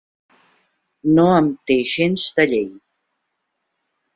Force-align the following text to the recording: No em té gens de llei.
No 1.17 1.25
em 1.33 1.51
té 1.73 1.77
gens 1.91 2.25
de 2.41 2.47
llei. 2.55 2.67